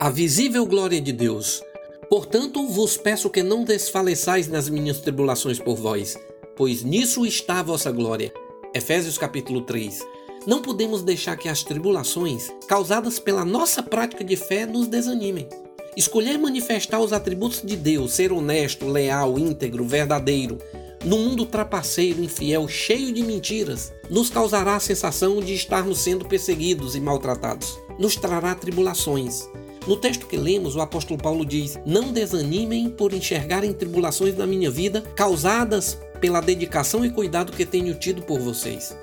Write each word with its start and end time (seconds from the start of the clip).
A 0.00 0.10
visível 0.10 0.66
glória 0.66 1.00
de 1.00 1.12
Deus. 1.12 1.62
Portanto, 2.08 2.66
vos 2.66 2.96
peço 2.96 3.30
que 3.30 3.42
não 3.42 3.64
desfaleçais 3.64 4.48
nas 4.48 4.68
minhas 4.68 5.00
tribulações 5.00 5.58
por 5.58 5.76
vós, 5.76 6.18
pois 6.56 6.82
nisso 6.82 7.26
está 7.26 7.60
a 7.60 7.62
vossa 7.62 7.90
glória. 7.90 8.32
Efésios 8.74 9.18
capítulo 9.18 9.62
3. 9.62 10.06
Não 10.46 10.62
podemos 10.62 11.02
deixar 11.02 11.36
que 11.36 11.48
as 11.48 11.62
tribulações 11.62 12.48
causadas 12.66 13.18
pela 13.18 13.44
nossa 13.44 13.82
prática 13.82 14.24
de 14.24 14.36
fé 14.36 14.66
nos 14.66 14.86
desanimem. 14.86 15.48
Escolher 15.96 16.38
manifestar 16.38 17.00
os 17.00 17.12
atributos 17.12 17.62
de 17.62 17.76
Deus, 17.76 18.12
ser 18.12 18.32
honesto, 18.32 18.86
leal, 18.86 19.38
íntegro, 19.38 19.84
verdadeiro, 19.84 20.58
no 21.04 21.18
mundo 21.18 21.46
trapaceiro, 21.46 22.22
infiel, 22.22 22.66
cheio 22.66 23.12
de 23.12 23.22
mentiras, 23.22 23.92
nos 24.10 24.30
causará 24.30 24.76
a 24.76 24.80
sensação 24.80 25.40
de 25.40 25.54
estarmos 25.54 25.98
sendo 25.98 26.24
perseguidos 26.24 26.96
e 26.96 27.00
maltratados. 27.00 27.78
Nos 27.98 28.16
trará 28.16 28.54
tribulações. 28.54 29.48
No 29.88 29.96
texto 29.96 30.26
que 30.26 30.36
lemos, 30.36 30.76
o 30.76 30.82
apóstolo 30.82 31.18
Paulo 31.18 31.46
diz: 31.46 31.80
Não 31.86 32.12
desanimem 32.12 32.90
por 32.90 33.14
enxergarem 33.14 33.72
tribulações 33.72 34.36
na 34.36 34.46
minha 34.46 34.70
vida 34.70 35.00
causadas 35.16 35.98
pela 36.20 36.42
dedicação 36.42 37.06
e 37.06 37.10
cuidado 37.10 37.52
que 37.52 37.64
tenho 37.64 37.94
tido 37.94 38.20
por 38.20 38.38
vocês. 38.38 38.94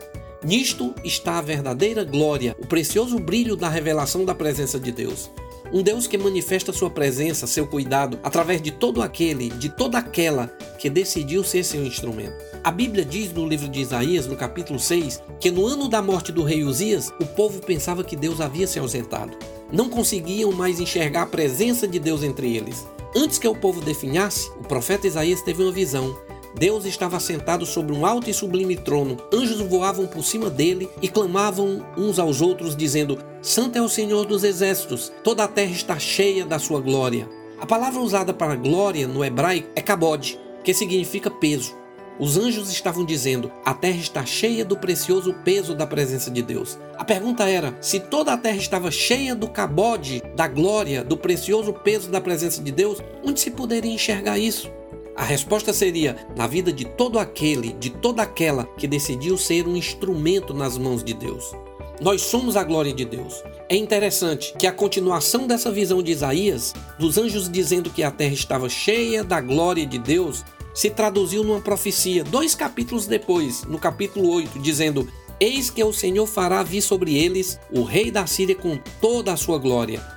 Nisto 0.43 0.93
está 1.03 1.39
a 1.39 1.41
verdadeira 1.41 2.03
glória, 2.03 2.55
o 2.59 2.67
precioso 2.67 3.17
brilho 3.17 3.55
da 3.55 3.67
revelação 3.67 4.23
da 4.23 4.35
presença 4.35 4.79
de 4.79 4.91
Deus. 4.91 5.31
Um 5.73 5.81
Deus 5.81 6.07
que 6.07 6.17
manifesta 6.17 6.71
sua 6.71 6.89
presença, 6.89 7.47
seu 7.47 7.65
cuidado, 7.67 8.19
através 8.23 8.61
de 8.61 8.71
todo 8.71 9.01
aquele, 9.01 9.49
de 9.49 9.69
toda 9.69 9.97
aquela 9.97 10.47
que 10.79 10.89
decidiu 10.89 11.43
ser 11.43 11.63
seu 11.63 11.83
instrumento. 11.83 12.35
A 12.63 12.71
Bíblia 12.71 13.03
diz 13.03 13.33
no 13.33 13.47
livro 13.47 13.67
de 13.67 13.81
Isaías, 13.81 14.27
no 14.27 14.35
capítulo 14.35 14.79
6, 14.79 15.21
que 15.39 15.51
no 15.51 15.65
ano 15.65 15.89
da 15.89 16.01
morte 16.01 16.31
do 16.31 16.43
rei 16.43 16.63
Uzias, 16.63 17.11
o 17.19 17.25
povo 17.25 17.59
pensava 17.59 18.03
que 18.03 18.15
Deus 18.15 18.39
havia 18.39 18.67
se 18.67 18.79
ausentado. 18.79 19.37
Não 19.71 19.89
conseguiam 19.89 20.51
mais 20.51 20.79
enxergar 20.79 21.23
a 21.23 21.27
presença 21.27 21.87
de 21.87 21.99
Deus 21.99 22.23
entre 22.23 22.55
eles. 22.55 22.87
Antes 23.15 23.39
que 23.39 23.47
o 23.47 23.55
povo 23.55 23.81
definhasse, 23.81 24.49
o 24.59 24.63
profeta 24.67 25.07
Isaías 25.07 25.41
teve 25.41 25.63
uma 25.63 25.71
visão 25.71 26.15
Deus 26.57 26.85
estava 26.85 27.19
sentado 27.19 27.65
sobre 27.65 27.93
um 27.93 28.05
alto 28.05 28.29
e 28.29 28.33
sublime 28.33 28.77
trono. 28.77 29.17
Anjos 29.33 29.59
voavam 29.59 30.07
por 30.07 30.23
cima 30.23 30.49
dele 30.49 30.89
e 31.01 31.09
clamavam 31.09 31.85
uns 31.97 32.17
aos 32.17 32.41
outros, 32.41 32.75
dizendo: 32.75 33.19
Santo 33.41 33.77
é 33.77 33.81
o 33.81 33.89
Senhor 33.89 34.25
dos 34.25 34.43
exércitos, 34.43 35.11
toda 35.23 35.43
a 35.43 35.47
terra 35.49 35.71
está 35.71 35.99
cheia 35.99 36.45
da 36.45 36.57
sua 36.57 36.79
glória. 36.79 37.27
A 37.59 37.65
palavra 37.65 37.99
usada 37.99 38.33
para 38.33 38.55
glória 38.55 39.07
no 39.07 39.23
hebraico 39.23 39.69
é 39.75 39.81
kabod, 39.81 40.39
que 40.63 40.73
significa 40.73 41.29
peso. 41.29 41.75
Os 42.17 42.37
anjos 42.37 42.71
estavam 42.71 43.03
dizendo: 43.03 43.51
a 43.65 43.73
terra 43.73 43.97
está 43.97 44.25
cheia 44.25 44.63
do 44.63 44.77
precioso 44.77 45.33
peso 45.43 45.75
da 45.75 45.85
presença 45.85 46.31
de 46.31 46.41
Deus. 46.41 46.79
A 46.97 47.03
pergunta 47.03 47.43
era: 47.49 47.77
se 47.81 47.99
toda 47.99 48.31
a 48.31 48.37
terra 48.37 48.55
estava 48.55 48.89
cheia 48.89 49.35
do 49.35 49.49
cabode, 49.49 50.23
da 50.33 50.47
glória, 50.47 51.03
do 51.03 51.17
precioso 51.17 51.73
peso 51.73 52.09
da 52.09 52.21
presença 52.21 52.61
de 52.61 52.71
Deus, 52.71 52.99
onde 53.25 53.41
se 53.41 53.51
poderia 53.51 53.91
enxergar 53.91 54.37
isso? 54.37 54.71
A 55.15 55.23
resposta 55.23 55.71
seria 55.71 56.27
na 56.35 56.45
vida 56.45 56.73
de 56.73 56.83
todo 56.83 57.17
aquele, 57.17 57.71
de 57.73 57.89
toda 57.89 58.21
aquela 58.21 58.65
que 58.77 58.85
decidiu 58.85 59.37
ser 59.37 59.65
um 59.65 59.77
instrumento 59.77 60.53
nas 60.53 60.77
mãos 60.77 61.01
de 61.01 61.13
Deus. 61.13 61.53
Nós 62.01 62.21
somos 62.21 62.57
a 62.57 62.63
glória 62.65 62.93
de 62.93 63.05
Deus. 63.05 63.41
É 63.69 63.77
interessante 63.77 64.53
que 64.59 64.67
a 64.67 64.73
continuação 64.73 65.47
dessa 65.47 65.71
visão 65.71 66.03
de 66.03 66.11
Isaías, 66.11 66.73
dos 66.99 67.17
anjos 67.17 67.49
dizendo 67.49 67.89
que 67.89 68.03
a 68.03 68.11
terra 68.11 68.33
estava 68.33 68.67
cheia 68.67 69.23
da 69.23 69.39
glória 69.39 69.85
de 69.85 69.97
Deus, 69.97 70.43
se 70.73 70.89
traduziu 70.89 71.45
numa 71.45 71.61
profecia 71.61 72.21
dois 72.21 72.53
capítulos 72.53 73.07
depois, 73.07 73.63
no 73.63 73.79
capítulo 73.79 74.29
8, 74.29 74.59
dizendo: 74.59 75.07
Eis 75.39 75.69
que 75.69 75.81
o 75.81 75.93
Senhor 75.93 76.27
fará 76.27 76.61
vir 76.61 76.81
sobre 76.81 77.15
eles 77.15 77.57
o 77.71 77.83
rei 77.83 78.11
da 78.11 78.27
Síria 78.27 78.55
com 78.55 78.77
toda 78.99 79.31
a 79.31 79.37
sua 79.37 79.57
glória 79.57 80.14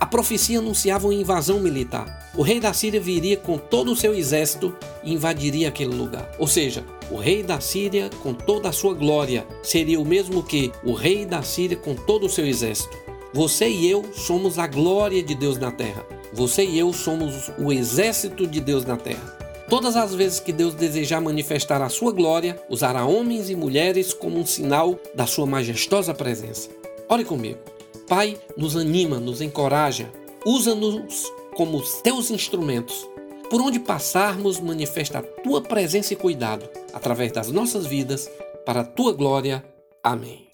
a 0.00 0.06
profecia 0.06 0.58
anunciava 0.58 1.06
uma 1.06 1.14
invasão 1.14 1.60
militar. 1.60 2.30
O 2.34 2.40
rei 2.40 2.58
da 2.58 2.72
Síria 2.72 2.98
viria 2.98 3.36
com 3.36 3.58
todo 3.58 3.92
o 3.92 3.96
seu 3.96 4.14
exército 4.14 4.74
e 5.04 5.12
invadiria 5.12 5.68
aquele 5.68 5.94
lugar. 5.94 6.26
Ou 6.38 6.46
seja, 6.46 6.82
o 7.10 7.18
rei 7.18 7.42
da 7.42 7.60
Síria, 7.60 8.08
com 8.22 8.32
toda 8.32 8.70
a 8.70 8.72
sua 8.72 8.94
glória, 8.94 9.46
seria 9.62 10.00
o 10.00 10.04
mesmo 10.04 10.42
que 10.42 10.72
o 10.82 10.94
rei 10.94 11.26
da 11.26 11.42
Síria 11.42 11.76
com 11.76 11.94
todo 11.94 12.24
o 12.24 12.30
seu 12.30 12.46
exército. 12.46 12.96
Você 13.34 13.68
e 13.68 13.90
eu 13.90 14.02
somos 14.14 14.58
a 14.58 14.66
glória 14.66 15.22
de 15.22 15.34
Deus 15.34 15.58
na 15.58 15.70
terra. 15.70 16.04
Você 16.32 16.64
e 16.64 16.78
eu 16.78 16.94
somos 16.94 17.50
o 17.58 17.70
exército 17.70 18.46
de 18.46 18.58
Deus 18.58 18.86
na 18.86 18.96
terra. 18.96 19.38
Todas 19.68 19.96
as 19.96 20.14
vezes 20.14 20.40
que 20.40 20.52
Deus 20.52 20.74
desejar 20.74 21.20
manifestar 21.20 21.82
a 21.82 21.90
sua 21.90 22.10
glória, 22.10 22.60
usará 22.70 23.04
homens 23.04 23.50
e 23.50 23.54
mulheres 23.54 24.14
como 24.14 24.38
um 24.38 24.46
sinal 24.46 24.98
da 25.14 25.26
sua 25.26 25.44
majestosa 25.44 26.14
presença. 26.14 26.70
Ore 27.06 27.24
comigo. 27.24 27.58
Pai, 28.10 28.36
nos 28.56 28.74
anima, 28.74 29.20
nos 29.20 29.40
encoraja, 29.40 30.10
usa-nos 30.44 31.32
como 31.54 31.80
teus 32.02 32.28
instrumentos. 32.32 33.08
Por 33.48 33.62
onde 33.62 33.78
passarmos, 33.78 34.58
manifesta 34.58 35.20
a 35.20 35.22
tua 35.22 35.62
presença 35.62 36.12
e 36.12 36.16
cuidado 36.16 36.68
através 36.92 37.30
das 37.30 37.52
nossas 37.52 37.86
vidas, 37.86 38.28
para 38.66 38.80
a 38.80 38.84
tua 38.84 39.12
glória. 39.12 39.64
Amém. 40.02 40.49